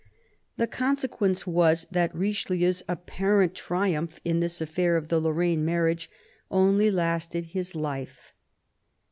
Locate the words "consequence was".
0.65-1.85